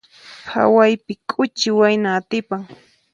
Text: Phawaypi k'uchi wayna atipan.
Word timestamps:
Phawaypi 0.51 1.13
k'uchi 1.29 1.69
wayna 1.79 2.09
atipan. 2.19 2.61